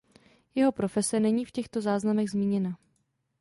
Jeho 0.55 0.71
profese 0.71 1.19
není 1.19 1.45
v 1.45 1.51
těchto 1.51 1.81
záznamech 1.81 2.29
zmíněna. 2.29 2.77